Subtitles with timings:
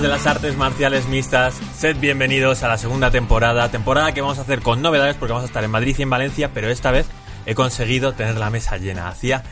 [0.00, 4.42] De las artes marciales mixtas, sed bienvenidos a la segunda temporada, temporada que vamos a
[4.42, 7.06] hacer con novedades porque vamos a estar en Madrid y en Valencia, pero esta vez
[7.46, 9.08] he conseguido tener la mesa llena.
[9.08, 9.42] Hacía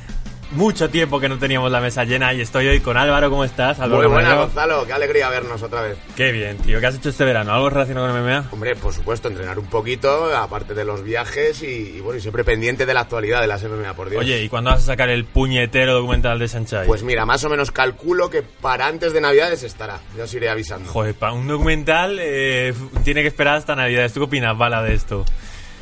[0.54, 3.30] mucho tiempo que no teníamos la mesa llena y estoy hoy con Álvaro.
[3.30, 3.80] ¿Cómo estás?
[3.80, 4.34] Álvaro Muy buena.
[4.34, 4.86] Gonzalo.
[4.86, 5.98] Qué alegría vernos otra vez.
[6.16, 6.80] Qué bien, tío.
[6.80, 7.52] ¿Qué has hecho este verano?
[7.52, 8.48] ¿Algo relacionado con MMA?
[8.52, 12.44] Hombre, por supuesto, entrenar un poquito, aparte de los viajes y, y bueno, y siempre
[12.44, 14.20] pendiente de la actualidad de las MMA, por Dios.
[14.20, 16.86] Oye, ¿y cuándo vas a sacar el puñetero documental de Sanchai?
[16.86, 20.00] Pues mira, más o menos calculo que para antes de Navidades estará.
[20.16, 20.90] Ya os iré avisando.
[20.90, 24.10] Joder, para un documental eh, tiene que esperar hasta Navidad.
[24.12, 25.24] ¿Tú qué opinas, Bala, de esto?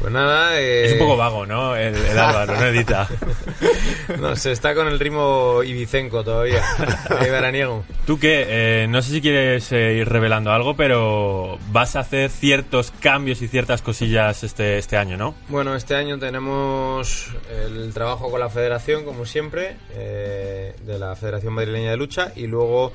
[0.02, 1.76] Pues nada, eh, Es un poco vago, ¿no?
[1.76, 3.08] El, el Álvaro, no edita.
[4.20, 6.60] no, se está con el ritmo ibicenco todavía.
[7.20, 7.84] Ahí veraniego.
[8.04, 8.46] ¿Tú qué?
[8.48, 13.42] Eh, no sé si quieres eh, ir revelando algo, pero vas a hacer ciertos cambios
[13.42, 15.36] y ciertas cosillas este, este año, ¿no?
[15.46, 17.28] Bueno, este año tenemos
[17.64, 22.48] el trabajo con la federación, como siempre, eh, de la Federación Madrileña de Lucha, y
[22.48, 22.92] luego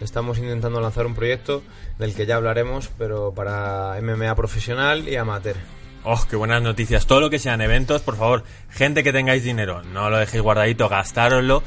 [0.00, 1.62] estamos intentando lanzar un proyecto
[2.00, 5.77] del que ya hablaremos, pero para MMA profesional y amateur.
[6.04, 7.06] Oh, qué buenas noticias.
[7.06, 10.88] Todo lo que sean eventos, por favor, gente que tengáis dinero, no lo dejéis guardadito,
[10.88, 11.62] gastároslo.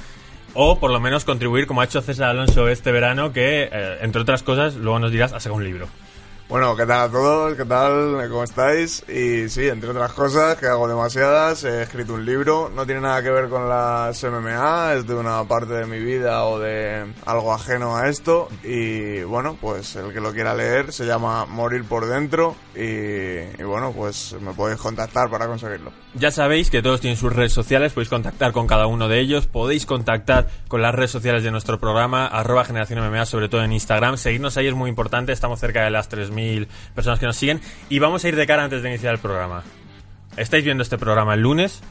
[0.54, 4.22] O por lo menos contribuir, como ha hecho César Alonso este verano, que, eh, entre
[4.22, 5.88] otras cosas, luego nos dirás, ha sacado un libro.
[6.52, 7.56] Bueno, ¿qué tal a todos?
[7.56, 8.28] ¿Qué tal?
[8.28, 9.06] ¿Cómo estáis?
[9.08, 13.24] Y sí, entre otras cosas, que hago demasiadas, he escrito un libro, no tiene nada
[13.24, 17.54] que ver con las MMA, es de una parte de mi vida o de algo
[17.54, 18.50] ajeno a esto.
[18.66, 23.64] Y bueno, pues el que lo quiera leer se llama Morir por Dentro y, y
[23.64, 25.94] bueno, pues me podéis contactar para conseguirlo.
[26.16, 29.48] Ya sabéis que todos tienen sus redes sociales, podéis contactar con cada uno de ellos,
[29.48, 33.72] podéis contactar con las redes sociales de nuestro programa, arroba generación MMA, sobre todo en
[33.72, 34.18] Instagram.
[34.18, 36.41] Seguirnos ahí es muy importante, estamos cerca de las 3.000
[36.96, 37.62] personas que nos siguen.
[37.90, 39.64] Y vamos a ir de cara antes de iniciar el programa.
[40.38, 41.82] Estáis viendo este programa el lunes,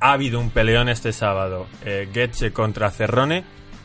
[0.00, 3.44] ha habido un peleón este sábado, eh, Getche contra Cerrone.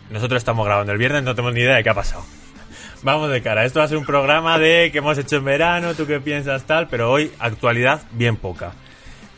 [0.10, 2.24] Nosotros estamos grabando el viernes, no tenemos ni idea de qué ha pasado.
[3.04, 5.94] Vamos de cara, esto va a ser un programa de que hemos hecho en verano,
[5.94, 8.74] tú qué piensas tal, pero hoy actualidad bien poca.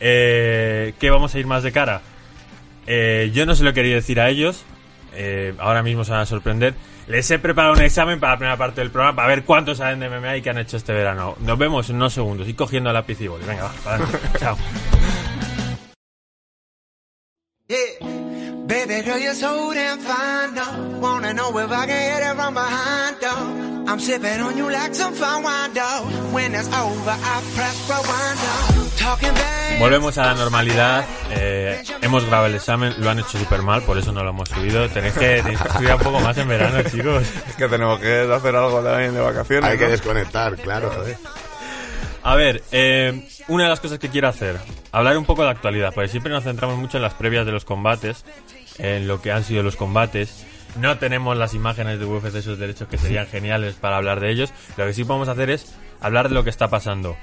[0.00, 2.00] Eh, ¿Qué vamos a ir más de cara?
[2.86, 4.64] Eh, yo no se lo quería decir a ellos.
[5.14, 6.74] Eh, ahora mismo se van a sorprender.
[7.06, 10.00] Les he preparado un examen para la primera parte del programa para ver cuántos saben
[10.00, 11.36] de MMA y qué han hecho este verano.
[11.40, 12.48] Nos vemos en unos segundos.
[12.48, 13.44] Y cogiendo lápiz y boli.
[13.44, 13.98] Venga, va.
[14.38, 14.56] Chao.
[18.70, 21.00] Baby girl, you're so damn fine, though.
[21.00, 23.90] Wanna know if I can hit it from behind, though.
[23.90, 26.06] I'm sipping on you like some fine wine, though.
[26.30, 28.86] When it's over, I press rewind, though.
[28.96, 29.34] Talking.
[29.80, 31.04] Volvemos a la normalidad.
[31.32, 34.48] Eh, hemos grabado el examen, lo han hecho súper mal, por eso no lo hemos
[34.48, 34.88] subido.
[34.88, 37.24] Tenéis que, tenéis que estudiar un poco más en verano, chicos.
[37.48, 39.68] Es que tenemos que hacer algo también de vacaciones.
[39.68, 40.92] Hay que desconectar, claro.
[40.94, 41.16] joder.
[42.22, 44.58] A ver, eh, una de las cosas que quiero hacer,
[44.92, 47.64] hablar un poco de actualidad, porque siempre nos centramos mucho en las previas de los
[47.64, 48.24] combates,
[48.78, 50.46] en lo que han sido los combates.
[50.78, 54.52] No tenemos las imágenes de UFC esos derechos que serían geniales para hablar de ellos.
[54.76, 57.16] Lo que sí podemos hacer es hablar de lo que está pasando.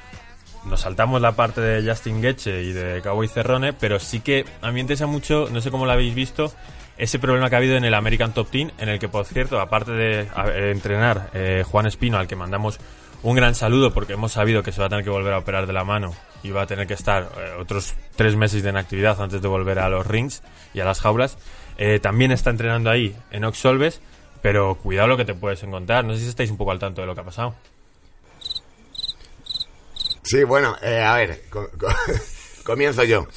[0.66, 4.68] Nos saltamos la parte de Justin Getche y de Cowboy Cerrone, pero sí que a
[4.68, 6.52] mí me interesa mucho, no sé cómo lo habéis visto,
[6.98, 9.62] ese problema que ha habido en el American Top Team, en el que, por cierto,
[9.62, 10.28] aparte de
[10.72, 12.80] entrenar eh, Juan Espino, al que mandamos
[13.24, 15.68] un gran saludo porque hemos sabido que se va a tener que volver a operar
[15.68, 16.14] de la mano
[16.44, 19.80] y va a tener que estar eh, otros tres meses de inactividad antes de volver
[19.80, 21.38] a los rings y a las jaulas.
[21.78, 24.02] Eh, también está entrenando ahí en Oxolves,
[24.42, 26.06] pero cuidado lo que te puedes encontrar.
[26.06, 27.56] No sé si estáis un poco al tanto de lo que ha pasado.
[30.24, 31.88] Sí, bueno, eh, a ver, co- co-
[32.64, 33.28] comienzo yo.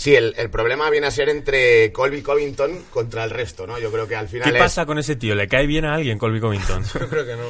[0.00, 3.78] Sí, el, el problema viene a ser entre Colby Covington contra el resto, ¿no?
[3.78, 4.62] Yo creo que al final ¿Qué es...
[4.62, 5.34] pasa con ese tío?
[5.34, 6.82] ¿Le cae bien a alguien, Colby Covington?
[6.98, 7.42] Yo creo que no.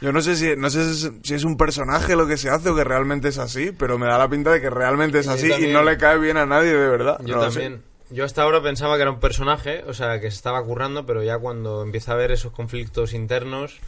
[0.00, 2.74] Yo no sé si no sé si es un personaje lo que se hace o
[2.74, 5.66] que realmente es así, pero me da la pinta de que realmente es así y
[5.70, 7.20] no le cae bien a nadie de verdad.
[7.22, 7.82] Yo No también.
[8.08, 11.22] Yo hasta ahora pensaba que era un personaje, o sea, que se estaba currando, pero
[11.22, 13.78] ya cuando empieza a ver esos conflictos internos,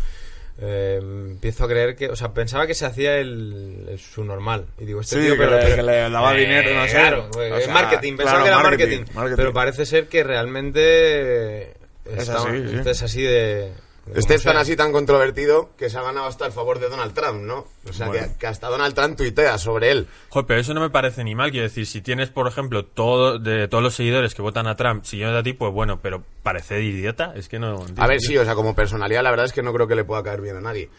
[0.61, 4.67] eh, empiezo a creer que, o sea, pensaba que se hacía el, el su normal.
[4.79, 6.91] Y digo, este Sí, tío, que pero, le- que le daba dinero, no sé.
[6.93, 9.37] Claro, O eh, sea, marketing, pensaba claro, que era marketing.
[9.37, 11.71] Pero parece ser que realmente
[12.05, 12.81] Es está- así, sí.
[12.89, 13.73] es así de.
[14.15, 17.15] Este es tan así tan controvertido que se ha ganado hasta el favor de Donald
[17.15, 17.67] Trump, ¿no?
[17.89, 18.27] O sea, Bueno.
[18.27, 20.09] que, que hasta Donald Trump tuitea sobre él.
[20.29, 21.51] Joder, pero eso no me parece ni mal.
[21.53, 25.05] Quiero decir, si tienes, por ejemplo, todo de todos los seguidores que votan a Trump
[25.05, 27.87] siguiendo a ti, pues bueno, pero parecer idiota es que no.
[27.97, 30.05] A ver, sí, o sea, como personalidad, la verdad es que no creo que le
[30.05, 30.91] pueda caer bien a nadie.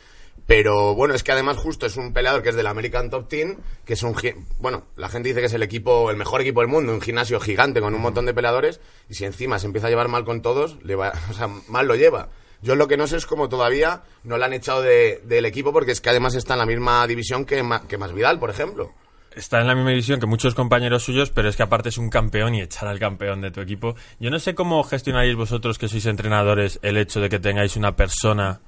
[0.47, 3.57] Pero bueno, es que además justo es un peleador que es del American Top Team,
[3.85, 4.13] que es un...
[4.59, 7.39] Bueno, la gente dice que es el equipo, el mejor equipo del mundo, un gimnasio
[7.39, 10.41] gigante con un montón de peleadores, y si encima se empieza a llevar mal con
[10.41, 12.29] todos, le va, o sea, mal lo lleva.
[12.63, 15.71] Yo lo que no sé es cómo todavía no lo han echado de- del equipo,
[15.71, 18.91] porque es que además está en la misma división que, que Masvidal, por ejemplo.
[19.35, 22.09] Está en la misma división que muchos compañeros suyos, pero es que aparte es un
[22.09, 23.95] campeón y echar al campeón de tu equipo.
[24.19, 27.95] Yo no sé cómo gestionaréis vosotros, que sois entrenadores, el hecho de que tengáis una
[27.95, 28.61] persona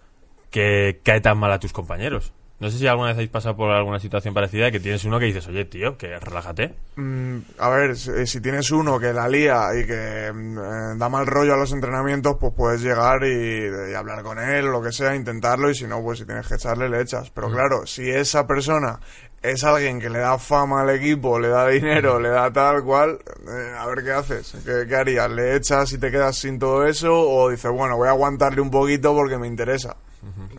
[0.49, 2.33] que cae tan mal a tus compañeros.
[2.57, 5.25] No sé si alguna vez habéis pasado por alguna situación parecida que tienes uno que
[5.25, 6.73] dices, oye, tío, que relájate.
[6.95, 11.09] Mm, a ver, si, si tienes uno que la lía y que mm, eh, da
[11.09, 14.93] mal rollo a los entrenamientos, pues puedes llegar y, y hablar con él lo que
[14.93, 17.29] sea, intentarlo y si no, pues si tienes que echarle, le echas.
[17.29, 19.01] Pero claro, si esa persona
[19.41, 23.19] es alguien que le da fama al equipo, le da dinero, le da tal cual,
[23.47, 26.85] eh, a ver qué haces, ¿Qué, qué harías, le echas y te quedas sin todo
[26.85, 29.97] eso o dices, bueno, voy a aguantarle un poquito porque me interesa.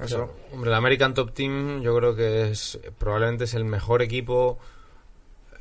[0.04, 0.34] Eso.
[0.52, 4.58] Hombre, el American Top Team yo creo que es probablemente es el mejor equipo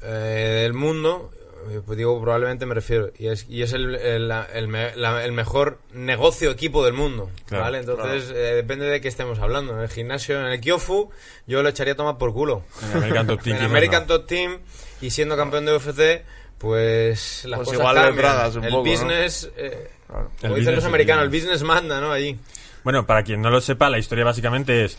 [0.02, 1.30] eh, del mundo.
[1.70, 3.12] Eh, Pues digo probablemente me refiero.
[3.18, 7.32] Y es, y es el, el, el me- la- el mejor negocio equipo del mundo.
[7.48, 7.80] Claro, ¿vale?
[7.80, 9.74] Entonces eh, depende de qué estemos hablando.
[9.74, 11.10] En el gimnasio, en el Kyofu,
[11.48, 12.64] yo lo echaría a tomar por culo.
[12.92, 14.08] En American Top Team, en American no.
[14.08, 14.60] Top Team
[15.02, 16.24] y siendo campeón de UFC,
[16.60, 18.58] pues las Pues cosas igual cambian.
[18.58, 18.92] un el poco, ¿no?
[18.92, 20.30] business, eh, Claro.
[20.36, 21.52] El como dicen business los americanos, el business.
[21.62, 22.12] business manda, ¿no?
[22.12, 22.38] Allí.
[22.86, 24.98] Bueno, para quien no lo sepa, la historia básicamente es...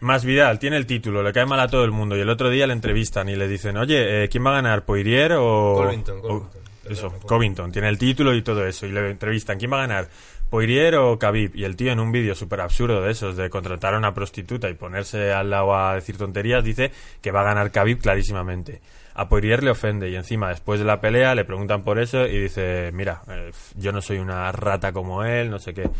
[0.00, 2.50] Más Vidal tiene el título, le cae mal a todo el mundo y el otro
[2.50, 5.74] día le entrevistan y le dicen, oye, eh, ¿quién va a ganar, Poirier o...?
[5.84, 6.50] Covington, o-
[6.88, 10.08] eso, Covington, tiene el título y todo eso y le entrevistan, ¿quién va a ganar?
[10.48, 13.92] Poirier o Khabib y el tío en un vídeo súper absurdo de esos de contratar
[13.94, 16.90] a una prostituta y ponerse al lado a decir tonterías dice
[17.20, 18.80] que va a ganar Khabib clarísimamente.
[19.14, 22.38] A Poirier le ofende y encima después de la pelea le preguntan por eso y
[22.38, 25.90] dice, mira, eh, yo no soy una rata como él, no sé qué.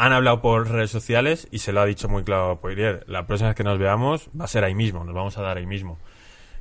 [0.00, 3.02] Han hablado por redes sociales y se lo ha dicho muy claro a Poirier.
[3.08, 5.56] La próxima vez que nos veamos va a ser ahí mismo, nos vamos a dar
[5.56, 5.98] ahí mismo.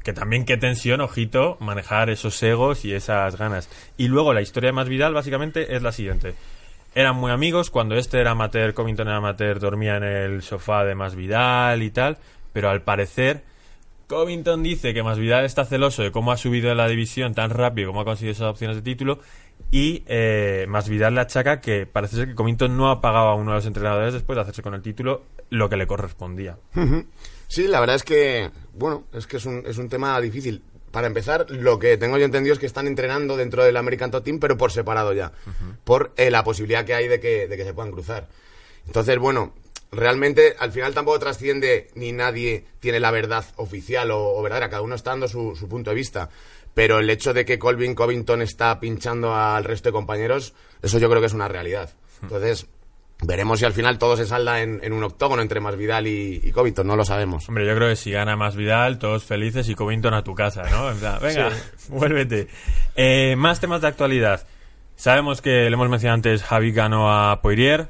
[0.03, 3.69] Que también qué tensión, ojito, manejar esos egos y esas ganas.
[3.95, 6.33] Y luego la historia de Más Vidal básicamente es la siguiente.
[6.95, 10.95] Eran muy amigos, cuando este era amateur, Covington era amateur, dormía en el sofá de
[10.95, 12.17] Más Vidal y tal,
[12.53, 13.43] pero al parecer
[14.07, 18.01] Covington dice que Masvidal está celoso de cómo ha subido la división tan rápido, cómo
[18.01, 19.19] ha conseguido esas opciones de título,
[19.69, 23.51] y eh, Masvidal le achaca que parece ser que Covington no ha pagado a uno
[23.51, 26.57] de los entrenadores después de hacerse con el título lo que le correspondía.
[27.47, 30.63] Sí, la verdad es que, bueno, es que es un, es un tema difícil.
[30.91, 34.23] Para empezar, lo que tengo yo entendido es que están entrenando dentro del American Top
[34.23, 35.33] Team, pero por separado ya.
[35.83, 38.29] Por eh, la posibilidad que hay de que, de que se puedan cruzar.
[38.85, 39.53] Entonces, bueno,
[39.91, 44.69] realmente al final tampoco trasciende ni nadie tiene la verdad oficial o, o verdadera.
[44.69, 46.29] Cada uno está dando su, su punto de vista.
[46.73, 51.09] Pero el hecho de que Colvin Covington está pinchando al resto de compañeros, eso yo
[51.09, 51.89] creo que es una realidad.
[52.21, 52.67] Entonces,
[53.23, 56.51] veremos si al final todo se salda en, en un octógono entre Masvidal y, y
[56.51, 56.85] Covington.
[56.85, 57.47] No lo sabemos.
[57.49, 60.91] Hombre, yo creo que si gana Masvidal, todos felices y Covington a tu casa, ¿no?
[60.91, 61.49] En plan, venga,
[61.89, 62.47] vuélvete.
[62.95, 64.45] Eh, más temas de actualidad.
[64.95, 67.89] Sabemos que, le hemos mencionado antes, Javi ganó a Poirier.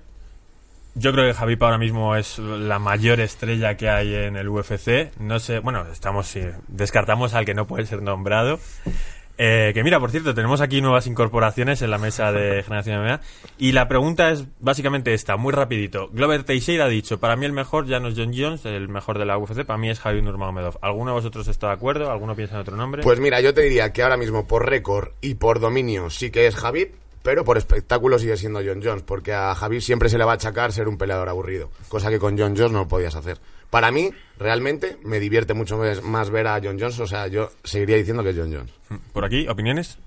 [1.00, 5.12] Yo creo que Javi ahora mismo es la mayor estrella que hay en el UFC.
[5.20, 6.34] No sé, bueno, estamos
[6.68, 8.60] descartamos al que no puede ser nombrado.
[9.38, 13.22] Eh, que mira, por cierto, tenemos aquí nuevas incorporaciones en la mesa de Generación MMA.
[13.60, 16.10] Y la pregunta es básicamente esta, muy rapidito.
[16.12, 19.20] Glover Teixeira ha dicho, para mí el mejor ya no es John Jones, el mejor
[19.20, 20.80] de la UFC, para mí es Javi Nurmagomedov.
[20.82, 22.12] ¿Alguno de vosotros está de acuerdo?
[22.12, 23.04] ¿Alguno piensa en otro nombre?
[23.04, 26.48] Pues mira, yo te diría que ahora mismo por récord y por dominio sí que
[26.48, 26.96] es Javib,
[27.28, 30.36] pero por espectáculo sigue siendo John Jones, porque a Javib siempre se le va a
[30.36, 33.38] achacar ser un peleador aburrido, cosa que con John Jones no lo podías hacer.
[33.70, 37.50] Para mí, realmente, me divierte mucho más- más ver a John Jones, o sea, yo
[37.66, 38.72] seguiría diciendo que es John Jones.
[39.12, 39.98] Por aquí, ¿opiniones?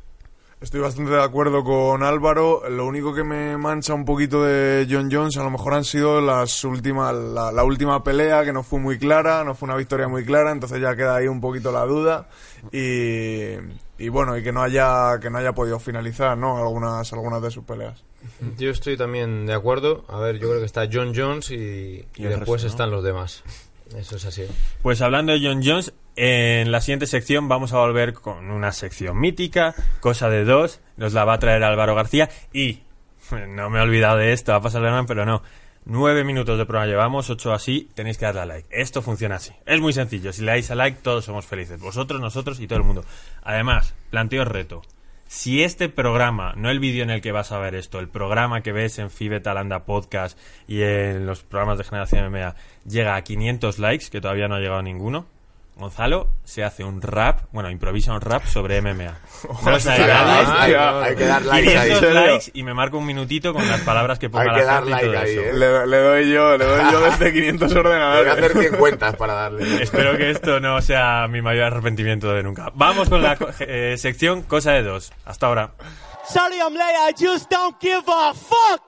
[0.62, 2.62] Estoy bastante de acuerdo con Álvaro.
[2.70, 6.22] Lo único que me mancha un poquito de John Jones a lo mejor han sido
[6.22, 10.08] las últimas, la, la última pelea que no fue muy clara, no fue una victoria
[10.08, 12.28] muy clara, entonces ya queda ahí un poquito la duda
[12.72, 13.56] y,
[14.00, 16.56] y bueno y que no haya que no haya podido finalizar, ¿no?
[16.56, 18.02] Algunas algunas de sus peleas.
[18.58, 20.04] Yo estoy también de acuerdo.
[20.08, 22.70] A ver, yo creo que está John Jones y, y Y después resto, ¿no?
[22.70, 23.42] están los demás.
[23.96, 24.46] Eso es así.
[24.82, 29.18] Pues hablando de John Jones, en la siguiente sección vamos a volver con una sección
[29.18, 32.80] mítica, cosa de dos, nos la va a traer Álvaro García y
[33.48, 35.42] no me he olvidado de esto, va a pasar pero no.
[35.86, 38.68] Nueve minutos de programa llevamos, ocho así, tenéis que darle a like.
[38.70, 39.52] Esto funciona así.
[39.64, 41.80] Es muy sencillo, si le dais a like todos somos felices.
[41.80, 43.04] Vosotros, nosotros y todo el mundo.
[43.42, 44.82] Además, planteo reto.
[45.26, 48.62] Si este programa, no el vídeo en el que vas a ver esto, el programa
[48.62, 53.22] que ves en Fibe Talanda Podcast y en los programas de Generación MMA, llega a
[53.22, 55.26] 500 likes, que todavía no ha llegado ninguno,
[55.80, 59.14] Gonzalo se hace un rap, bueno, improvisa un rap sobre MMA.
[59.64, 60.76] No lo sabe Hay, nadie.
[60.76, 61.88] hay- hay que dar likes ahí.
[61.88, 64.64] 500 likes y me marco un minutito con las palabras que ponga Hay la que
[64.64, 65.40] dar gente y like todo ahí, eso.
[65.42, 65.52] ¿eh?
[65.58, 68.32] Le, le doy yo, le doy yo desde 500 Voy a ordenadores.
[68.32, 69.82] hacer 100 cuentas para darle.
[69.82, 72.70] Espero que esto no sea mi mayor arrepentimiento de nunca.
[72.74, 75.12] Vamos con la eh, sección Cosa de Dos.
[75.24, 75.70] Hasta ahora.
[76.28, 78.82] Sorry I'm late, I just don't give a fuck!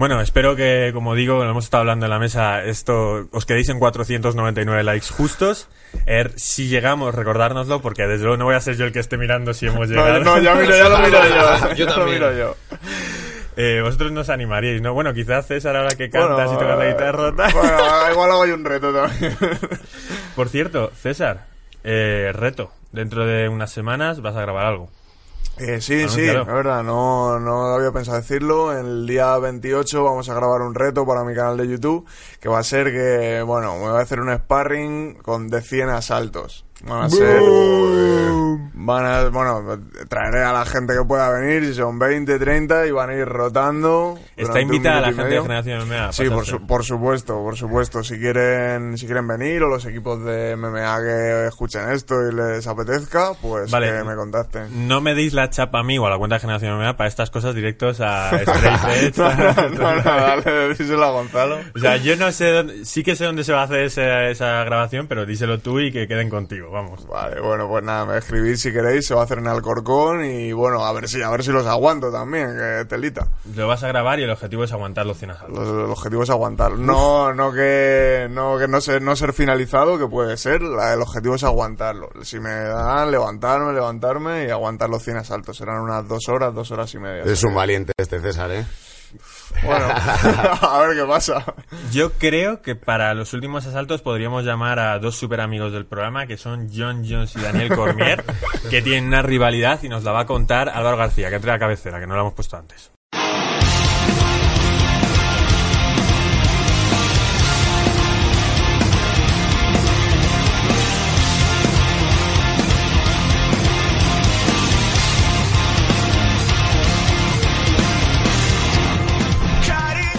[0.00, 3.68] Bueno, espero que, como digo, lo hemos estado hablando en la mesa, esto os quedéis
[3.68, 5.68] en 499 likes justos.
[6.06, 9.18] Er, si llegamos, recordárnoslo, porque desde luego no voy a ser yo el que esté
[9.18, 10.20] mirando si hemos llegado.
[10.20, 11.68] No, no, ya miro, ya lo miro yo.
[11.74, 12.14] Yo ya lo también.
[12.18, 12.56] miro yo.
[13.58, 14.94] Eh, vosotros nos animaríais, ¿no?
[14.94, 17.36] Bueno, quizás César ahora que cantas y tocas la guitarra.
[17.36, 17.52] tal.
[17.52, 17.78] Bueno,
[18.10, 19.36] igual hago yo un reto también.
[20.34, 21.44] Por cierto, César,
[21.84, 22.72] eh, reto.
[22.92, 24.88] Dentro de unas semanas vas a grabar algo.
[25.58, 26.40] Eh, sí, sí, Anúncialo.
[26.42, 28.72] es verdad, no, no había pensado decirlo.
[28.76, 32.06] El día 28 vamos a grabar un reto para mi canal de YouTube,
[32.40, 35.90] que va a ser que, bueno, me voy a hacer un sparring con de 100
[35.90, 36.64] asaltos.
[36.84, 37.40] Van a ser...
[38.82, 42.90] Van a, bueno, traeré a la gente que pueda venir, si son 20, 30, y
[42.90, 44.18] van a ir rotando.
[44.36, 45.42] Está invitada la gente de.
[45.42, 46.12] Generación MMA.
[46.12, 46.50] Sí, por, pasarse.
[46.52, 48.02] su- por supuesto, por supuesto.
[48.02, 52.66] Si quieren, si quieren venir o los equipos de MMA que escuchen esto y les
[52.66, 53.92] apetezca, pues Vale.
[53.98, 54.88] que me contacten.
[54.88, 57.08] No me deis la chapa a mí o a la cuenta de Generación MMA para
[57.08, 59.16] estas cosas directos a Straight.
[59.18, 61.58] No, no, no, no, dale, díselo a Gonzalo.
[61.74, 64.28] O sea, yo no sé, dónde- sí que sé dónde se va a hacer esa,
[64.28, 67.06] esa grabación, pero díselo tú y que queden contigo, vamos.
[67.06, 70.52] Vale, bueno, pues nada, me escribís si queréis, se va a hacer en Alcorcón y
[70.52, 73.26] bueno, a ver si, a ver si los aguanto también, que telita.
[73.54, 75.58] Lo vas a grabar y el objetivo es aguantar los 100 asaltos.
[75.58, 76.72] Los- el objetivo es aguantar.
[76.72, 81.02] No, no que, no que no ser, no ser finalizado, que puede ser, la- el
[81.02, 82.10] objetivo es aguantarlo.
[82.22, 85.56] Si me dan, levantarme, levantarme y aguantar los 100 asaltos.
[85.56, 87.22] Serán unas dos horas, dos horas y media.
[87.24, 88.64] Es un valiente este César, ¿eh?
[89.64, 91.44] Bueno, a ver qué pasa.
[91.90, 96.26] Yo creo que para los últimos asaltos podríamos llamar a dos super amigos del programa,
[96.26, 98.24] que son John Jones y Daniel Cormier,
[98.70, 101.58] que tienen una rivalidad y nos la va a contar Álvaro García, que trae la
[101.58, 102.92] cabecera, que no la hemos puesto antes.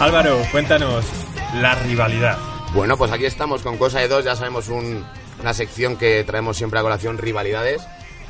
[0.02, 1.06] Álvaro, cuéntanos
[1.62, 2.38] la rivalidad.
[2.74, 5.06] Bueno, pues aquí estamos con Cosa de Dos, ya sabemos un-
[5.40, 7.82] una sección que traemos siempre a colación, rivalidades.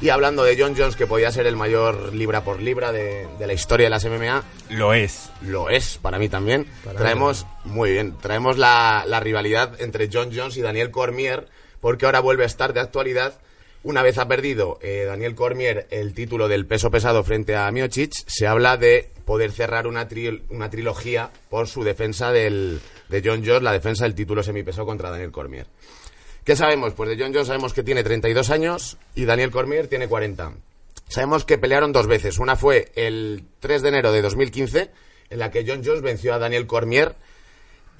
[0.01, 3.47] Y hablando de John Jones, que podía ser el mayor libra por libra de, de
[3.47, 5.29] la historia de las MMA, Lo es.
[5.41, 6.65] lo es para mí también.
[6.97, 11.47] traemos, muy bien, traemos la, la rivalidad entre John Jones y Daniel Cormier,
[11.79, 13.35] porque ahora vuelve a estar de actualidad.
[13.83, 18.11] Una vez ha perdido eh, Daniel Cormier el título del peso pesado frente a Miocic,
[18.25, 20.07] se habla de poder cerrar una,
[20.49, 25.09] una trilogía por su defensa del, de John Jones, la defensa del título semipeso contra
[25.09, 25.67] Daniel Cormier.
[26.43, 26.93] ¿Qué sabemos?
[26.93, 30.53] Pues de John Jones sabemos que tiene 32 años y Daniel Cormier tiene 40.
[31.07, 32.39] Sabemos que pelearon dos veces.
[32.39, 34.89] Una fue el 3 de enero de 2015,
[35.29, 37.15] en la que John Jones venció a Daniel Cormier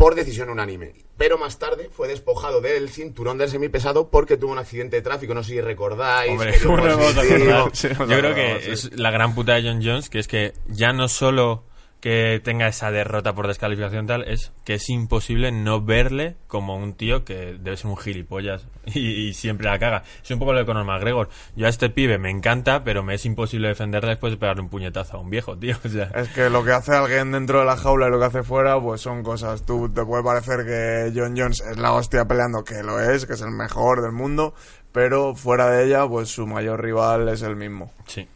[0.01, 0.95] por decisión unánime.
[1.15, 5.35] Pero más tarde fue despojado del cinturón del semipesado porque tuvo un accidente de tráfico.
[5.35, 6.31] No sé si recordáis.
[6.31, 7.69] Hombre, que dio ¿cómo no?
[7.71, 10.91] Sí, Yo creo que es la gran puta de John Jones, que es que ya
[10.91, 11.65] no solo
[12.01, 16.95] que tenga esa derrota por descalificación tal, es que es imposible no verle como un
[16.95, 20.03] tío que debe ser un gilipollas y, y siempre la caga.
[20.23, 21.29] Es un poco lo de Conor McGregor.
[21.55, 24.69] Yo a este pibe me encanta, pero me es imposible defenderle después de pegarle un
[24.69, 25.77] puñetazo a un viejo, tío.
[25.85, 28.25] O sea, Es que lo que hace alguien dentro de la jaula y lo que
[28.25, 29.63] hace fuera, pues son cosas.
[29.65, 33.33] Tú te puede parecer que John Jones es la hostia peleando, que lo es, que
[33.33, 34.55] es el mejor del mundo,
[34.91, 37.93] pero fuera de ella, pues su mayor rival es el mismo.
[38.07, 38.27] sí.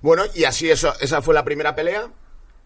[0.00, 2.08] Bueno, y así eso, esa fue la primera pelea.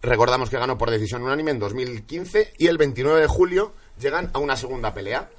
[0.01, 4.39] Recordamos que ganó por decisión unánime en 2015 y el 29 de julio llegan a
[4.39, 5.29] una segunda pelea.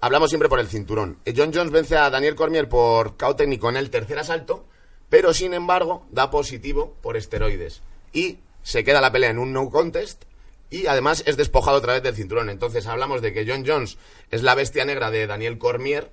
[0.00, 1.18] Hablamos siempre por el cinturón.
[1.24, 4.66] Eh, John Jones vence a Daniel Cormier por KO técnico en el tercer asalto,
[5.08, 7.82] pero sin embargo da positivo por esteroides.
[8.12, 10.24] Y se queda la pelea en un no contest
[10.70, 12.50] y además es despojado otra vez del cinturón.
[12.50, 13.98] Entonces hablamos de que John Jones
[14.30, 16.10] es la bestia negra de Daniel Cormier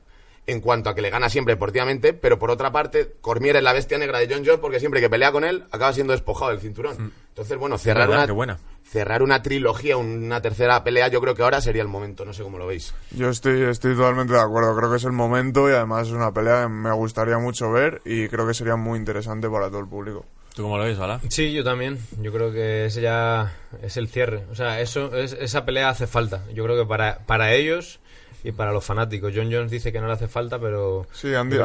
[0.47, 3.73] en cuanto a que le gana siempre deportivamente, pero por otra parte, Cormier es la
[3.73, 6.61] bestia negra de John Jones porque siempre que pelea con él acaba siendo despojado del
[6.61, 7.11] cinturón.
[7.29, 8.57] Entonces, bueno, cerrar verdad, una, buena.
[8.83, 12.43] cerrar una trilogía, una tercera pelea, yo creo que ahora sería el momento, no sé
[12.43, 12.95] cómo lo veis.
[13.11, 16.31] Yo estoy, estoy totalmente de acuerdo, creo que es el momento y además es una
[16.31, 19.87] pelea que me gustaría mucho ver y creo que sería muy interesante para todo el
[19.87, 20.25] público.
[20.55, 21.19] ¿Tú cómo lo ves, Bala?
[21.27, 21.99] Sí, yo también.
[22.19, 24.45] Yo creo que ese ya es el cierre.
[24.49, 26.45] O sea, eso es, esa pelea hace falta.
[26.51, 27.99] Yo creo que para, para ellos
[28.47, 29.33] y para los fanáticos.
[29.35, 31.05] John Jones dice que no le hace falta, pero.
[31.11, 31.63] Sí, han, di- que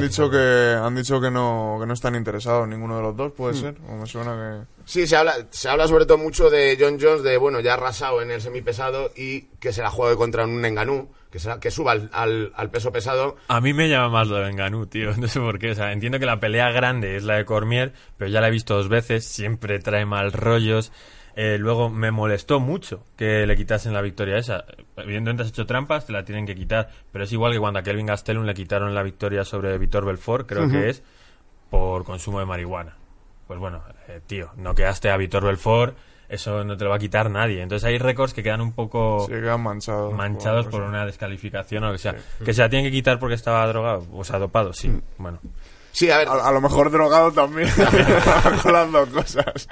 [0.00, 3.54] dicho que han dicho que no que no están interesados ninguno de los dos, puede
[3.54, 6.98] ser, o me suena que Sí, se habla, se habla sobre todo mucho de John
[7.00, 10.62] Jones, de bueno, ya arrasado en el semipesado y que se la juegue contra un
[10.64, 13.36] Enganú, que, será, que suba al, al- al peso pesado.
[13.48, 15.12] A mí me llama más lo de Ngannou, tío.
[15.16, 15.70] No sé por qué.
[15.70, 18.50] O sea, entiendo que la pelea grande es la de Cormier, pero ya la he
[18.50, 19.24] visto dos veces.
[19.24, 20.92] Siempre trae mal rollos.
[21.36, 24.64] Eh, luego me molestó mucho que le quitasen la victoria esa.
[24.96, 26.90] Evidentemente has hecho trampas, te la tienen que quitar.
[27.10, 30.46] Pero es igual que cuando a Kelvin Gastelum le quitaron la victoria sobre Vitor Belfort,
[30.46, 31.02] creo que es
[31.70, 32.96] por consumo de marihuana.
[33.46, 35.96] Pues bueno, eh, tío, no quedaste a Vitor Belfort,
[36.28, 37.62] eso no te lo va a quitar nadie.
[37.62, 40.14] Entonces hay récords que quedan un poco se quedan manchados.
[40.14, 42.16] manchados por una descalificación o lo que sea.
[42.44, 44.90] Que se la tienen que quitar porque estaba drogado, o sea, dopado, sí.
[45.18, 45.40] Bueno,
[45.94, 47.68] Sí, a ver, A, a lo mejor drogado también.
[48.62, 49.68] con las dos cosas.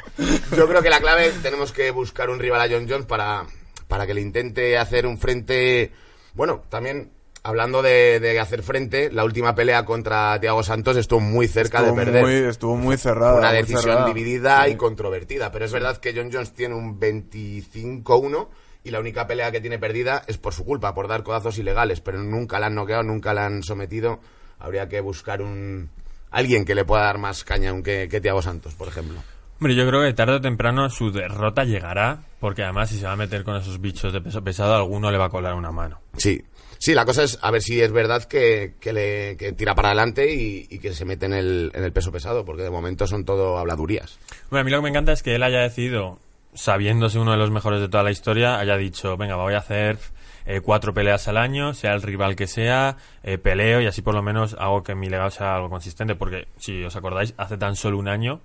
[0.57, 3.45] Yo creo que la clave tenemos que buscar un rival a John Jones para,
[3.89, 5.91] para que le intente hacer un frente.
[6.35, 7.11] Bueno, también
[7.43, 11.97] hablando de, de hacer frente, la última pelea contra Thiago Santos estuvo muy cerca Estuvo
[11.99, 12.23] de perder.
[12.25, 13.39] muy, estuvo muy cerrada.
[13.41, 14.07] una muy decisión cerrada.
[14.07, 15.51] dividida y controvertida.
[15.51, 18.49] Pero es verdad que John Jones tiene un 25-1
[18.85, 22.01] y la única pelea que tiene perdida es por su culpa, por dar codazos ilegales.
[22.01, 24.21] Pero nunca la han noqueado, nunca la han sometido.
[24.61, 25.91] Habría que buscar un
[26.33, 29.23] alguien que le pueda dar más caña aunque que Thiago Santos, por ejemplo.
[29.61, 33.13] Hombre, yo creo que tarde o temprano su derrota llegará, porque además si se va
[33.13, 36.01] a meter con esos bichos de peso pesado, alguno le va a colar una mano.
[36.17, 36.43] Sí.
[36.79, 39.91] Sí, la cosa es a ver si es verdad que, que le, que tira para
[39.91, 43.07] adelante y, y que se mete en el, en el peso pesado, porque de momento
[43.07, 44.19] son todo habladurías.
[44.51, 46.19] Bueno, a mí lo que me encanta es que él haya decidido,
[46.55, 49.99] sabiéndose uno de los mejores de toda la historia, haya dicho, venga, voy a hacer
[50.47, 54.15] eh, cuatro peleas al año, sea el rival que sea, eh, peleo y así por
[54.15, 57.77] lo menos hago que mi legado sea algo consistente, porque si os acordáis, hace tan
[57.77, 58.41] solo un año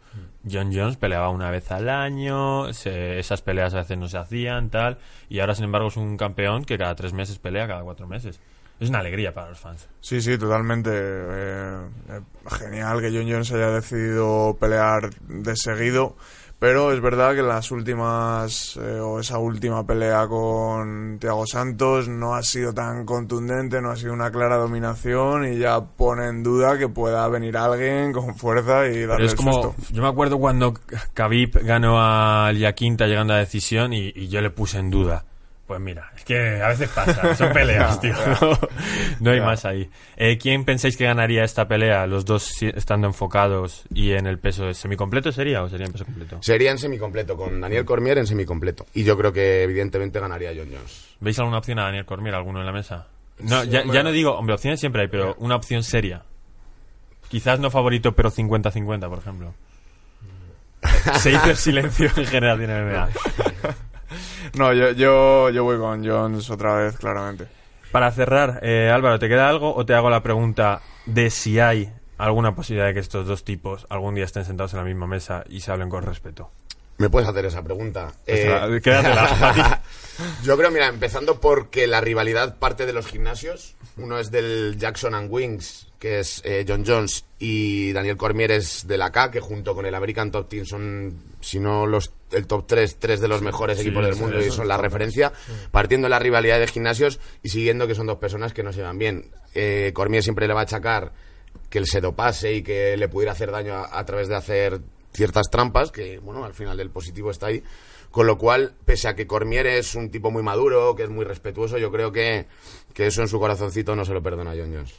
[0.49, 4.69] John Jones peleaba una vez al año, se- esas peleas a veces no se hacían,
[4.69, 4.97] tal,
[5.29, 8.39] y ahora sin embargo es un campeón que cada tres meses pelea, cada cuatro meses.
[8.79, 9.89] Es una alegría para los fans.
[10.01, 10.91] Sí, sí, totalmente.
[10.93, 12.21] eh, eh,
[12.59, 16.15] genial que John Jones haya decidido pelear de seguido.
[16.59, 22.33] Pero es verdad que las últimas, eh, o esa última pelea con Thiago Santos no
[22.33, 26.75] ha sido tan contundente, no ha sido una clara dominación y ya pone en duda
[26.79, 29.75] que pueda venir alguien con fuerza y Pero darle es el como, susto.
[29.91, 30.73] yo me acuerdo cuando
[31.13, 35.25] Khabib ganó a Quinta llegando a decisión y, y yo le puse en duda.
[35.67, 38.13] Pues mira, es que a veces pasa, son peleas, tío.
[38.41, 38.57] No,
[39.19, 39.89] no hay más ahí.
[40.15, 42.07] Eh, ¿Quién pensáis que ganaría esta pelea?
[42.07, 46.37] Los dos estando enfocados y en el peso semicompleto sería o sería en peso completo?
[46.41, 48.85] Sería en semicompleto, con Daniel Cormier en semicompleto.
[48.93, 51.09] Y yo creo que evidentemente ganaría John Jones.
[51.19, 53.07] ¿Veis alguna opción a Daniel Cormier, alguno en la mesa?
[53.39, 56.23] No, ya, ya no digo, hombre, opciones siempre hay, pero una opción seria.
[57.27, 59.53] Quizás no favorito, pero 50-50, por ejemplo.
[61.19, 63.09] Se hizo el silencio en Generación MMA.
[64.57, 67.47] No, yo, yo, yo voy con Jones otra vez, claramente.
[67.91, 71.91] Para cerrar, eh, Álvaro, ¿te queda algo o te hago la pregunta de si hay
[72.17, 75.43] alguna posibilidad de que estos dos tipos algún día estén sentados en la misma mesa
[75.49, 76.51] y se hablen con respeto?
[76.97, 78.11] ¿Me puedes hacer esa pregunta?
[78.25, 79.81] Esa- Eh, quédatela.
[80.43, 83.75] Yo creo, mira, empezando porque la rivalidad parte de los gimnasios.
[83.97, 88.87] Uno es del Jackson and Wings, que es eh, John Jones, y Daniel Cormier es
[88.87, 91.15] de la K, que junto con el American Top Team son,
[91.47, 94.51] si no los, el top 3, tres de los mejores equipos del sí, mundo y
[94.51, 95.31] son la referencia.
[95.71, 98.81] Partiendo de la rivalidad de gimnasios y siguiendo que son dos personas que no se
[98.81, 99.31] van bien.
[99.55, 101.13] Eh, Cormier siempre le va a achacar
[101.69, 104.81] que él se dopase y que le pudiera hacer daño a, a través de hacer
[105.13, 107.63] ciertas trampas, que bueno, al final el positivo está ahí.
[108.11, 111.23] Con lo cual, pese a que Cormier es un tipo muy maduro, que es muy
[111.23, 112.47] respetuoso, yo creo que,
[112.93, 114.95] que eso en su corazoncito no se lo perdona a John Jones.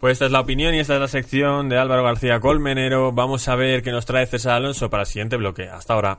[0.00, 3.12] Pues esta es la opinión y esta es la sección de Álvaro García Colmenero.
[3.12, 5.68] Vamos a ver qué nos trae César Alonso para el siguiente bloque.
[5.68, 6.18] Hasta ahora.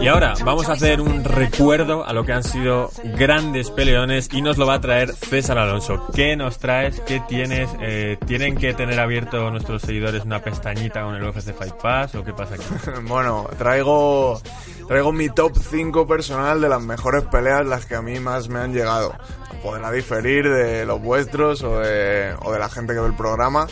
[0.00, 4.42] Y ahora vamos a hacer un recuerdo a lo que han sido grandes peleones y
[4.42, 6.06] nos lo va a traer César Alonso.
[6.14, 7.00] ¿Qué nos traes?
[7.00, 7.70] ¿Qué tienes?
[7.80, 12.24] Eh, ¿Tienen que tener abierto nuestros seguidores una pestañita con el UFC Fight Pass o
[12.24, 12.64] qué pasa aquí?
[13.08, 14.40] Bueno, traigo,
[14.88, 18.58] traigo mi top 5 personal de las mejores peleas, las que a mí más me
[18.58, 19.14] han llegado.
[19.62, 23.66] Podrá diferir de los vuestros o de, o de la gente que ve el programa.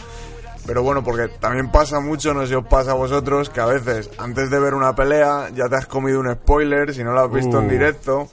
[0.66, 3.66] Pero bueno, porque también pasa mucho, no sé si os pasa a vosotros, que a
[3.66, 7.20] veces antes de ver una pelea ya te has comido un spoiler si no lo
[7.20, 7.70] has visto en Uh.
[7.70, 8.28] directo.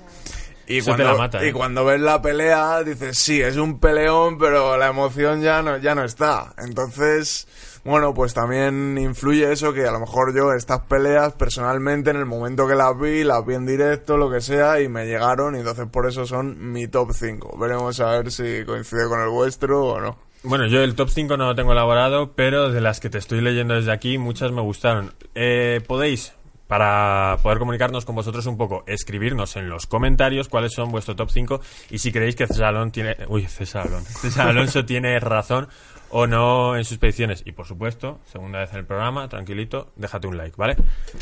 [0.66, 1.50] Y cuando, mata, ¿eh?
[1.50, 5.78] y cuando ves la pelea dices, sí, es un peleón, pero la emoción ya no,
[5.78, 6.54] ya no está.
[6.58, 7.48] Entonces,
[7.84, 12.26] bueno, pues también influye eso que a lo mejor yo estas peleas personalmente en el
[12.26, 15.60] momento que las vi, las vi en directo, lo que sea, y me llegaron y
[15.60, 17.58] entonces por eso son mi top 5.
[17.60, 20.18] Veremos a ver si coincide con el vuestro o no.
[20.44, 23.40] Bueno, yo el top 5 no lo tengo elaborado, pero de las que te estoy
[23.40, 25.14] leyendo desde aquí, muchas me gustaron.
[25.36, 26.34] Eh, podéis,
[26.68, 31.30] para poder comunicarnos con vosotros un poco, escribirnos en los comentarios cuáles son vuestro top
[31.30, 33.16] 5 y si creéis que César Alonso tiene...
[33.30, 34.10] Uy, César Alonso.
[34.20, 35.70] César Alonso tiene razón
[36.10, 37.42] o no en sus predicciones.
[37.46, 40.76] Y por supuesto, segunda vez en el programa, tranquilito, déjate un like, ¿vale?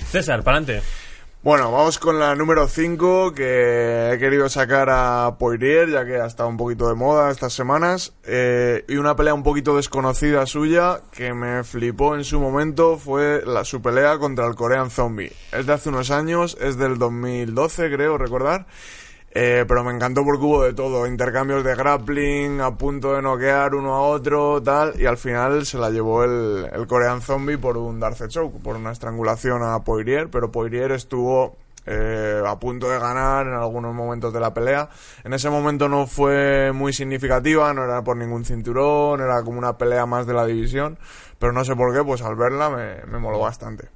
[0.08, 0.86] César, para adelante.
[1.44, 6.28] Bueno, vamos con la número 5 que he querido sacar a Poirier ya que ha
[6.28, 11.02] estado un poquito de moda estas semanas eh, y una pelea un poquito desconocida suya
[11.12, 15.34] que me flipó en su momento fue la, su pelea contra el Korean Zombie.
[15.52, 18.68] Es de hace unos años, es del 2012 creo recordar
[19.34, 23.74] Eh, pero me encantó porque hubo de todo, intercambios de grappling, a punto de noquear
[23.76, 27.98] uno a otro, tal, y al final se la llevó el, el Zombie por un
[27.98, 33.48] Darce Choke, por una estrangulación a Poirier, pero Poirier estuvo eh, a punto de ganar
[33.48, 34.90] en algunos momentos de la pelea.
[35.24, 39.78] En ese momento no fue muy significativa, no era por ningún cinturón, era como una
[39.78, 40.98] pelea más de la división,
[41.40, 43.88] pero no sé por qué, pues al verla me, me moló bastante.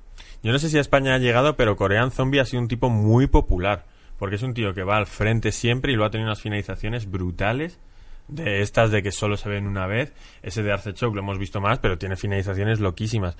[0.43, 2.89] Yo no sé si a España ha llegado, pero Korean Zombie ha sido un tipo
[2.89, 3.83] muy popular.
[4.17, 7.09] Porque es un tío que va al frente siempre y lo ha tenido unas finalizaciones
[7.09, 7.79] brutales.
[8.27, 10.11] De estas de que solo se ven una vez.
[10.41, 13.37] Ese de Arcechok lo hemos visto más, pero tiene finalizaciones loquísimas.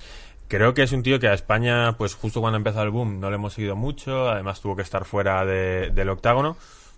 [0.48, 3.28] Creo que es un tío que a España, pues justo cuando empezó el boom, no
[3.30, 4.28] le hemos seguido mucho.
[4.28, 6.56] Además tuvo que estar fuera de- del octágono.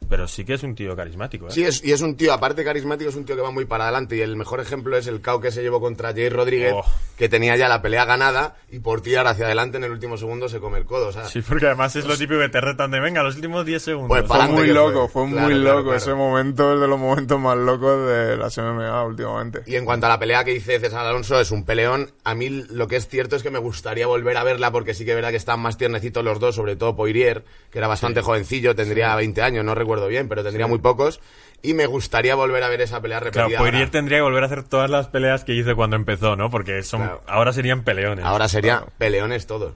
[0.09, 1.49] Pero sí que es un tío carismático.
[1.49, 1.51] ¿eh?
[1.51, 3.85] Sí, es, y es un tío, aparte carismático, es un tío que va muy para
[3.85, 4.17] adelante.
[4.17, 6.85] Y el mejor ejemplo es el KO que se llevó contra Jay Rodríguez, Oh.
[7.19, 10.49] que tenía ya la pelea ganada y por tirar hacia adelante en el último segundo
[10.49, 11.09] se come el codo.
[11.09, 13.67] O sea, Sí, porque además es lo típico que te retan de venga, los últimos
[13.67, 14.09] 10 segundos.
[14.09, 14.75] Pues Fue muy fue.
[14.75, 15.83] loco, fue, Claro, muy claro, loco.
[15.91, 15.97] claro.
[15.99, 19.63] Ese momento es de los momentos más locos de las MMA últimamente.
[19.67, 22.11] Y en cuanto a la pelea que dice César Alonso, es un peleón.
[22.25, 25.05] A mí lo que es cierto es que me gustaría volver a verla porque sí
[25.05, 28.23] que es verdad que están más tiernecitos los dos, sobre todo Poirier, que era bastante
[28.23, 31.20] jovencillo, tendría 20 años, no recuerdo bien, pero tendría muy pocos.
[31.62, 33.46] Y me gustaría volver a ver esa pelea repetida.
[33.46, 33.90] Claro, Poirier ahora.
[33.90, 36.51] tendría que volver a hacer todas las peleas que hizo cuando empezó, ¿no?
[36.51, 37.22] Porque son Claro.
[37.27, 38.24] ahora serían peleones.
[38.24, 39.74] Ahora sería peleones todos.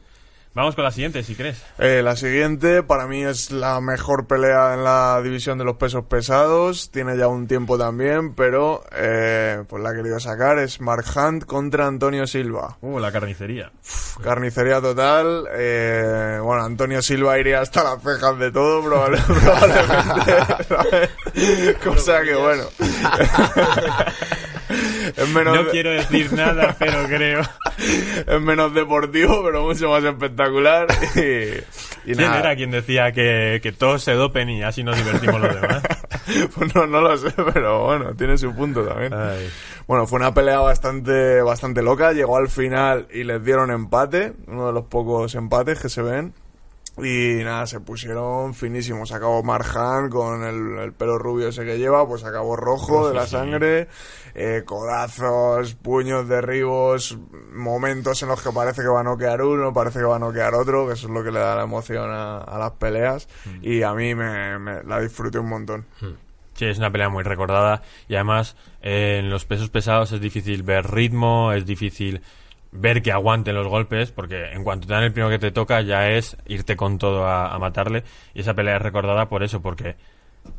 [0.55, 1.63] Vamos con la siguiente, si crees.
[1.79, 6.05] Eh, la siguiente, para mí, es la mejor pelea en la división de los pesos
[6.05, 6.91] pesados.
[6.91, 10.59] Tiene ya un tiempo también, pero eh, pues la he querido sacar.
[10.59, 12.77] Es Mark Hunt contra Antonio Silva.
[12.83, 13.73] Uh, la carnicería.
[14.23, 15.49] Carnicería total.
[15.55, 21.79] eh, bueno, Antonio Silva iría hasta las cejas de todo, probable- probablemente.
[21.83, 22.65] Cosa que, bueno.
[25.17, 27.43] es menos, No quiero decir nada, pero creo.
[28.27, 30.87] es menos deportivo, pero mucho más espectacular.
[31.17, 32.41] Y, y ¿Quién nada.
[32.41, 35.83] era quien decía que, que todos se dopen y así nos divertimos los demás?
[36.55, 39.13] Pues no, no lo sé, pero bueno, tiene su punto también.
[39.13, 39.51] Ay.
[39.89, 42.13] Bueno, fue una pelea bastante, bastante loca.
[42.13, 46.33] Llegó al final y les dieron empate, uno de los pocos empates que se ven.
[46.99, 49.13] Y nada, se pusieron finísimos.
[49.13, 53.27] Acabó Marjan con el, el pelo rubio ese que lleva, pues acabó rojo de la
[53.27, 53.89] sangre.
[54.35, 57.17] Eh, codazos, puños, derribos,
[57.53, 60.55] momentos en los que parece que va a noquear uno, parece que va a noquear
[60.55, 63.27] otro, que eso es lo que le da la emoción a, a las peleas.
[63.63, 65.87] Y a mí me, me- la disfruté un montón.
[66.55, 70.63] Sí, es una pelea muy recordada y además eh, en los pesos pesados es difícil
[70.63, 72.21] ver ritmo, es difícil
[72.73, 75.81] ver que aguanten los golpes, porque en cuanto te dan el primero que te toca
[75.83, 78.03] ya es irte con todo a, a matarle.
[78.35, 79.97] Y esa pelea es recordada por eso, porque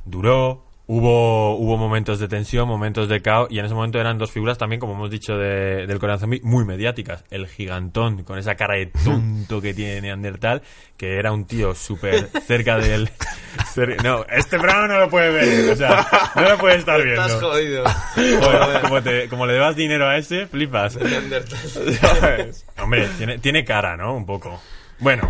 [0.05, 4.31] duró, hubo, hubo momentos de tensión, momentos de caos y en ese momento eran dos
[4.31, 7.23] figuras también, como hemos dicho de- del Corean Zombie, muy mediáticas.
[7.31, 10.61] El gigantón con esa cara de tonto que tiene Neandertal,
[10.97, 13.09] que era un tío súper cerca del...
[13.75, 17.21] cer- No, este programa no lo puede ver, o sea, no lo puede estar viendo.
[17.21, 17.83] Estás jodido.
[18.81, 20.95] Como, te- como le debas dinero a ese, flipas.
[20.97, 21.59] Neandertal.
[22.81, 24.15] Hombre, tiene, tiene cara, ¿no?
[24.15, 24.61] Un poco.
[24.99, 25.29] Bueno,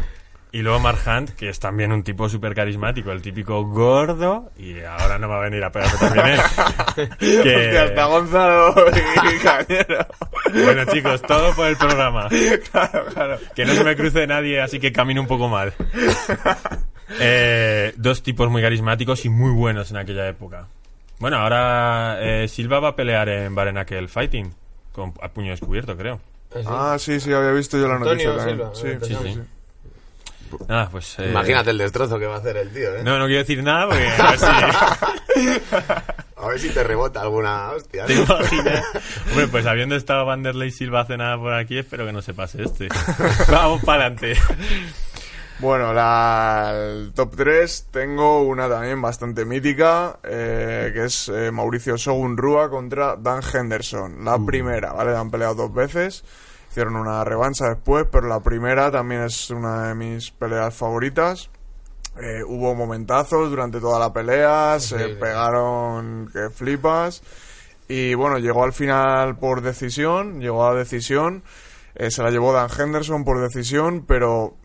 [0.54, 4.82] y luego Mark Hunt, que es también un tipo súper carismático, el típico gordo, y
[4.82, 6.40] ahora no va a venir a pegarse también él.
[6.40, 8.76] Hostia, está Que, Gonzalo
[9.34, 10.06] y Cañero.
[10.64, 12.30] bueno, chicos, todo por el programa.
[12.72, 13.40] claro, claro.
[13.56, 15.74] Que no se me cruce nadie, así que camino un poco mal.
[17.20, 20.68] Eh, dos tipos muy carismáticos y muy buenos en aquella época.
[21.18, 24.54] Bueno, ahora eh, Silva va a pelear en Barenakel Fighting,
[24.92, 26.22] con, a puño descubierto, creo.
[26.68, 28.76] Ah, sí, sí, había visto yo la Antonio noticia también.
[28.76, 29.42] Silva, Sí, sí, sí, sí.
[30.68, 31.18] Nada, pues...
[31.20, 33.04] eh, Imagínate el destrozo que va a hacer el tío, ¿eh?
[33.04, 34.46] No, no quiero decir nada porque a ver si...
[36.36, 38.06] A ver si te rebota alguna hostia.
[38.06, 38.84] ¿Te imaginas?
[39.30, 42.64] Hombre, pues habiendo estado Vanderlei Silva hace nada por aquí, espero que no se pase
[42.64, 42.90] este.
[43.50, 44.36] Vamos para adelante.
[45.60, 51.96] Bueno, la, el top 3 tengo una también bastante mítica, eh, que es eh, Mauricio
[51.96, 54.26] Shogun Rua contra Dan Henderson.
[54.26, 55.16] La primera, ¿vale?
[55.16, 56.26] Han peleado dos veces,
[56.74, 61.52] hicieron una revancha después, pero la primera también es una de mis peleas favoritas.
[62.20, 65.14] Eh, hubo momentazos durante toda la pelea, se sí.
[65.20, 67.22] pegaron que flipas.
[67.88, 71.44] Y bueno, llegó al final por decisión, llegó a la decisión.
[71.94, 74.56] eh, se la llevó Dan Henderson por decisión, pero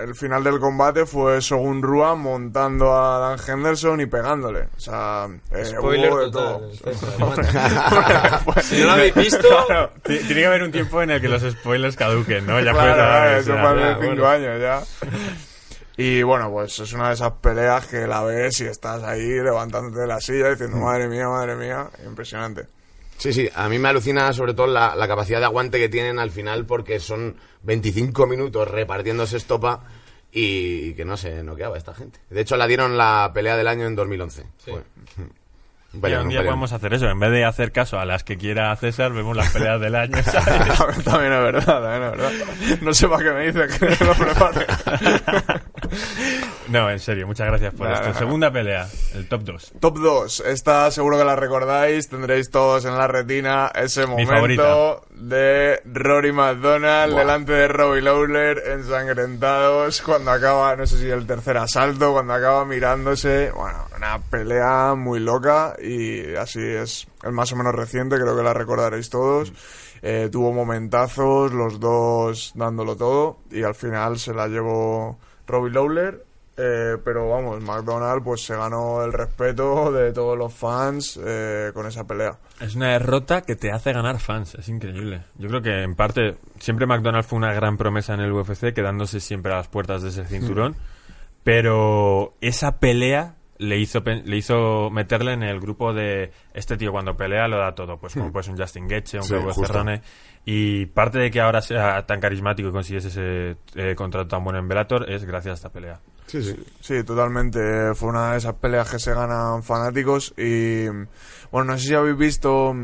[0.00, 4.68] el final del combate fue Shogun Rua montando a Dan Henderson y pegándole.
[4.76, 6.58] O sea, eh, Spoiler hubo de total.
[6.58, 6.74] todo.
[6.74, 8.62] César.
[8.62, 11.28] si no lo habéis visto, Claro, ti- tiene que haber un tiempo en el que
[11.28, 12.60] los spoilers caduquen, ¿no?
[12.60, 14.28] Ya Claro, claro, o eso fue hace ya, cinco bueno.
[14.28, 14.82] años ya.
[15.96, 20.00] Y bueno, pues es una de esas peleas que la ves y estás ahí levantándote
[20.00, 20.84] de la silla diciendo, Mm.
[20.84, 22.66] madre mía, madre mía, impresionante.
[23.22, 26.18] Sí, sí, a mí me alucina sobre todo la, la capacidad de aguante que tienen
[26.18, 29.84] al final porque son 25 minutos repartiéndose estopa
[30.32, 32.18] y que no se noqueaba esta gente.
[32.30, 34.44] De hecho, la dieron la pelea del año en 2011.
[34.58, 34.82] Fue.
[36.00, 37.06] Peleón, un día podemos hacer eso.
[37.08, 40.16] En vez de hacer caso a las que quiera César, vemos las peleas del año.
[40.22, 41.04] ¿sabes?
[41.04, 42.30] también es verdad, también es verdad.
[42.80, 44.66] No sé para qué me dice que lo prepare.
[46.68, 48.08] No, en serio, muchas gracias por Nada, esto.
[48.08, 48.18] nada.
[48.18, 49.72] Segunda pelea, el top 2.
[49.80, 50.40] Top 2.
[50.46, 52.08] Esta seguro que la recordáis.
[52.08, 60.00] Tendréis todos en la retina ese momento de Rory McDonald delante de Robbie Lawler ensangrentados
[60.02, 63.50] cuando acaba, no sé si el tercer asalto, cuando acaba mirándose.
[63.54, 68.42] Bueno, una pelea muy loca y así es el más o menos reciente, creo que
[68.42, 69.52] la recordaréis todos.
[70.04, 76.24] Eh, tuvo momentazos, los dos dándolo todo y al final se la llevó Robbie Lawler.
[76.54, 81.86] Eh, pero vamos, McDonald pues se ganó el respeto de todos los fans eh, con
[81.86, 82.36] esa pelea.
[82.60, 85.22] Es una derrota que te hace ganar fans, es increíble.
[85.38, 89.20] Yo creo que en parte siempre McDonald's fue una gran promesa en el UFC, quedándose
[89.20, 90.76] siempre a las puertas de ese cinturón,
[91.42, 97.16] pero esa pelea le hizo le hizo meterle en el grupo de este tío cuando
[97.16, 99.34] pelea lo da todo, pues como pues un Justin Gaethje, un Sí.
[99.54, 100.02] Cerrone
[100.44, 104.58] y parte de que ahora sea tan carismático y consiguiese ese eh, contrato tan bueno
[104.58, 106.00] en Bellator es gracias a esta pelea.
[106.26, 106.56] Sí, sí.
[106.80, 107.94] Sí, totalmente.
[107.94, 110.86] Fue una de esas peleas que se ganan fanáticos y
[111.50, 112.74] bueno, no sé si habéis visto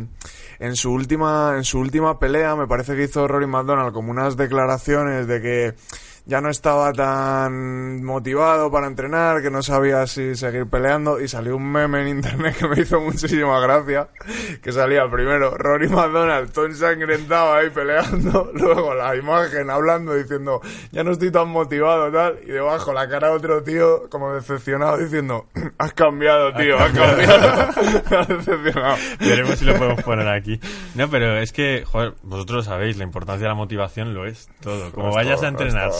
[0.58, 4.36] en su última en su última pelea, me parece que hizo Rory McDonald como unas
[4.36, 5.74] declaraciones de que
[6.28, 11.56] ya no estaba tan motivado para entrenar, que no sabía si seguir peleando y salió
[11.56, 14.08] un meme en internet que me hizo muchísima gracia,
[14.62, 20.60] que salía primero Rory McDonald todo ensangrentado ahí peleando, luego la imagen hablando diciendo
[20.92, 24.98] ya no estoy tan motivado tal, y debajo la cara de otro tío como decepcionado
[24.98, 25.46] diciendo
[25.78, 27.48] has cambiado tío, has cambiado,
[28.18, 28.96] has decepcionado.
[29.18, 30.60] Veremos si lo podemos poner aquí.
[30.94, 34.50] No, pero es que, joder, vosotros lo sabéis, la importancia de la motivación lo es
[34.60, 34.92] todo.
[34.92, 35.92] Como es vayas todo, a entrenar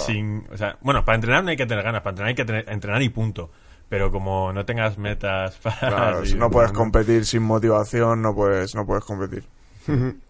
[0.51, 2.69] O sea, bueno, para entrenar no hay que tener ganas, para entrenar hay que tener-
[2.69, 3.51] entrenar y punto.
[3.89, 5.79] Pero como no tengas metas para...
[5.79, 9.45] Claro, si seguir no puedes competir sin motivación, no puedes, no puedes competir.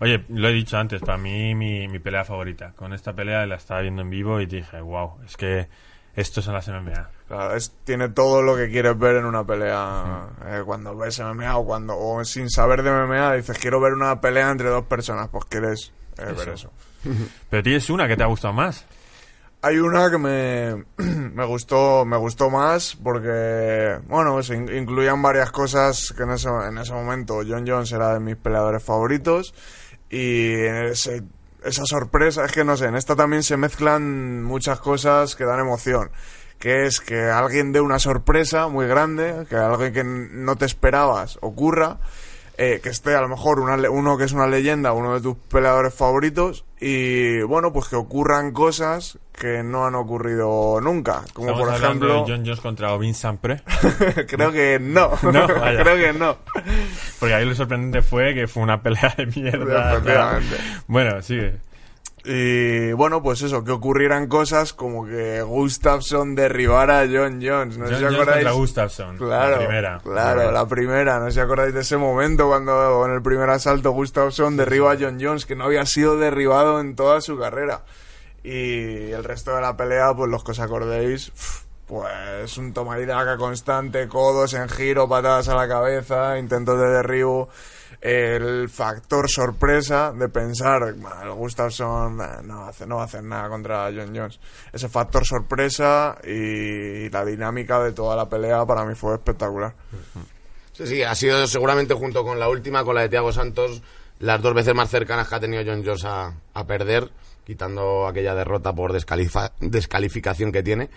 [0.00, 2.72] Oye, lo he dicho antes, para mí mi, mi pelea favorita.
[2.74, 5.68] Con esta pelea la estaba viendo en vivo y dije, wow, es que
[6.16, 7.08] estos son las MMA.
[7.28, 10.26] Claro, es, tiene todo lo que quieres ver en una pelea.
[10.46, 14.20] Eh, cuando ves MMA o cuando o sin saber de MMA dices quiero ver una
[14.20, 16.72] pelea entre dos personas, pues quieres eh, ver eso.
[17.50, 18.84] Pero tienes una que te ha gustado más.
[19.62, 25.50] Hay una que me, me gustó me gustó más porque bueno se in- incluían varias
[25.50, 29.54] cosas que en ese, en ese momento John Jones era de mis peleadores favoritos
[30.08, 31.22] y ese-
[31.62, 35.60] esa sorpresa es que no sé en esta también se mezclan muchas cosas que dan
[35.60, 36.10] emoción
[36.58, 41.38] que es que alguien dé una sorpresa muy grande que algo que no te esperabas
[41.42, 41.98] ocurra
[42.62, 45.34] eh, que esté a lo mejor una uno que es una leyenda, uno de tus
[45.34, 51.22] peleadores favoritos, y bueno, pues que ocurran cosas que no han ocurrido nunca.
[51.32, 53.62] Como por ejemplo, John Jones contra Ovin Sampre.
[54.28, 56.36] creo que no, creo que no.
[57.18, 59.92] Porque ahí lo sorprendente fue que fue una pelea de mierda.
[59.92, 60.56] Efectivamente.
[60.86, 61.60] Bueno, sigue.
[62.24, 67.78] Y bueno, pues eso, que ocurrieran cosas como que Gustafsson derribara a John Jones.
[67.78, 68.50] No John si Jones acordáis.
[68.52, 69.16] Gustafsson.
[69.16, 70.00] Claro, La primera.
[70.02, 71.18] claro, la primera.
[71.18, 74.96] No sé si acordáis de ese momento cuando en el primer asalto Gustafsson derriba a
[75.00, 77.82] John Jones, que no había sido derribado en toda su carrera.
[78.42, 81.32] Y el resto de la pelea, pues los que os acordéis,
[81.86, 86.88] pues un toma y daca constante, codos en giro, patadas a la cabeza, intentos de
[86.88, 87.48] derribo.
[88.00, 93.22] El factor sorpresa de pensar, "Bah, el Gustafsson bah, no, hacer- no va a hacer
[93.22, 94.40] nada contra John Jones.
[94.72, 99.74] Ese factor sorpresa y la dinámica de toda la pelea para mí fue espectacular.
[100.72, 103.82] Sí, sí, ha sido seguramente junto con la última, con la de Thiago Santos,
[104.20, 107.10] las dos veces más cercanas que ha tenido John Jones a, a perder,
[107.44, 110.88] quitando aquella derrota por descalificación que tiene.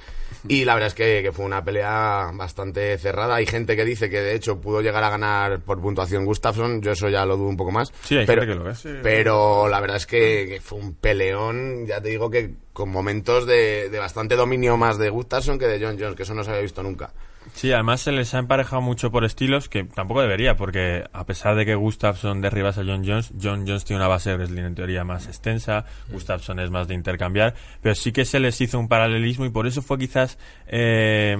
[0.47, 3.36] Y la verdad es que, que fue una pelea bastante cerrada.
[3.36, 6.91] Hay gente que dice que de hecho pudo llegar a ganar por puntuación Gustafsson, yo
[6.91, 7.91] eso ya lo dudo un poco más.
[8.03, 8.99] Sí, hay pero, gente que lo ve.
[9.01, 13.47] pero la verdad es que, que fue un peleón, ya te digo que con momentos
[13.47, 16.51] de, de bastante dominio más de Gustafsson que de John Jones, que eso no se
[16.51, 17.12] había visto nunca.
[17.54, 21.56] Sí, además se les ha emparejado mucho por estilos, que tampoco debería, porque a pesar
[21.56, 24.76] de que Gustafsson derribas a John Jones, John Jones tiene una base de wrestling en
[24.76, 28.88] teoría más extensa, Gustafsson es más de intercambiar, pero sí que se les hizo un
[28.88, 31.38] paralelismo y por eso fue quizás eh,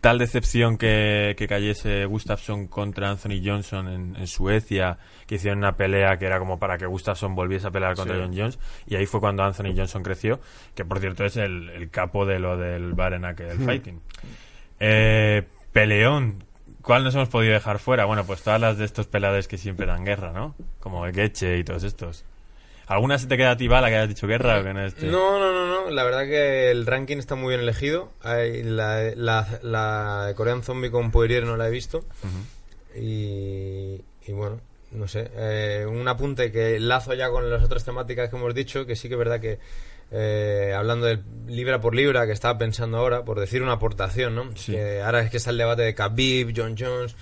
[0.00, 5.76] tal decepción que, que cayese Gustafsson contra Anthony Johnson en, en Suecia, que hicieron una
[5.76, 9.06] pelea que era como para que Gustafsson volviese a pelear contra John Jones, y ahí
[9.06, 10.40] fue cuando Anthony Johnson creció,
[10.76, 14.00] que por cierto es el, el capo de lo del Barenaque del fighting.
[14.80, 16.44] Eh, peleón.
[16.82, 18.04] ¿Cuál nos hemos podido dejar fuera?
[18.04, 20.54] Bueno, pues todas las de estos peleadores que siempre dan guerra, ¿no?
[20.80, 22.24] Como el Geche y todos estos.
[22.86, 24.60] ¿Alguna se te queda a ti, Bala, que hayas dicho guerra?
[24.60, 25.06] o que no esté?
[25.06, 25.90] No, no, no, no.
[25.90, 28.12] La verdad que el ranking está muy bien elegido.
[28.22, 32.04] Hay la, la, la de Korean Zombie con Poirier no la he visto.
[32.94, 34.60] y, y bueno,
[34.92, 35.30] no sé.
[35.36, 39.08] eh, un apunte que lazo ya con las otras temáticas que hemos dicho, que sí
[39.08, 39.58] que es verdad que
[40.16, 44.56] eh, hablando de libra por libra, que estaba pensando ahora, por decir una aportación, ¿no?
[44.56, 44.72] Sí.
[44.72, 47.16] Que ahora es que está el debate de Khabib, John Jones.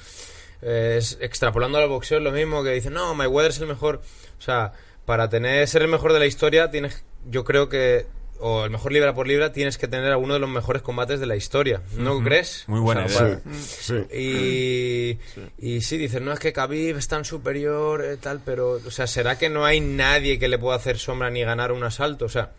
[0.61, 4.03] eh, es, extrapolando al boxeo es lo mismo que dicen, no, Mayweather es el mejor.
[4.39, 4.73] O sea,
[5.07, 8.07] para tener ser el mejor de la historia, tienes, yo creo que,
[8.39, 11.19] o el mejor libra por libra, tienes que tener a uno de los mejores combates
[11.21, 11.81] de la historia.
[11.97, 12.65] ¿No crees?
[12.67, 13.41] Muy buena O sea, idea.
[13.41, 13.95] para- Sí.
[14.13, 15.19] y,
[15.59, 19.07] y sí, dicen, no es que Khabib es tan superior, eh, tal, pero, o sea,
[19.07, 22.25] ¿será que no hay nadie que le pueda hacer sombra ni ganar un asalto?
[22.27, 22.51] O sea,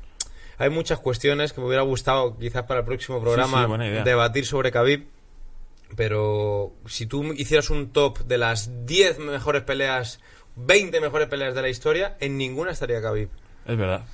[0.64, 4.72] hay muchas cuestiones que me hubiera gustado quizás para el próximo programa sí, debatir sobre
[4.72, 5.06] Khabib,
[5.98, 10.22] pero si tú hicieras un top de las 10 mejores peleas,
[10.56, 13.28] 20 mejores peleas de la historia, en ninguna estaría Khabib.
[13.66, 14.06] Es verdad.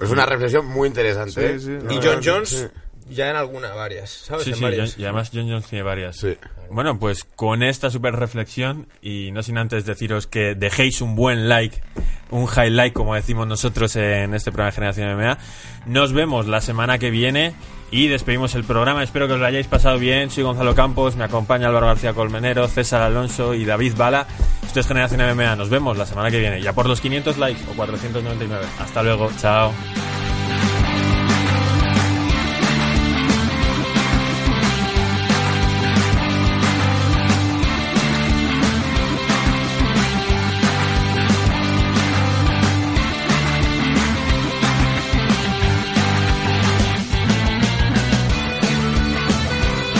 [0.00, 1.58] Es una reflexión muy interesante.
[1.58, 1.80] Sí, ¿eh?
[1.80, 1.94] sí.
[1.94, 2.70] Y John Jones
[3.10, 4.44] ya en alguna, varias, ¿sabes?
[4.44, 4.92] Sí, en sí, varias.
[4.94, 6.16] John- y además John Jones tiene varias.
[6.16, 6.36] Sí.
[6.70, 11.48] Bueno, pues con esta super reflexión y no sin antes deciros que dejéis un buen
[11.48, 11.82] like,
[12.30, 15.38] un highlight como decimos nosotros en este programa de Generación MMA,
[15.86, 17.54] nos vemos la semana que viene
[17.90, 19.02] y despedimos el programa.
[19.04, 20.30] Espero que os lo hayáis pasado bien.
[20.30, 24.26] Soy Gonzalo Campos, me acompaña Álvaro García Colmenero, César Alonso y David Bala.
[24.66, 25.54] Esto es Generación MMA.
[25.54, 28.64] Nos vemos la semana que viene, ya por los 500 likes o 499.
[28.80, 29.72] Hasta luego, chao.